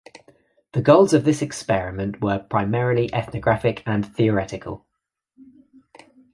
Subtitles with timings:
[0.71, 4.87] The goals of this experiment were primarily ethnographic and theoretical.